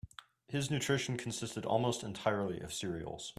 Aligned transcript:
His 0.47 0.71
nutrition 0.71 1.15
consisted 1.15 1.63
almost 1.63 2.01
entirely 2.01 2.59
of 2.59 2.73
cereals. 2.73 3.29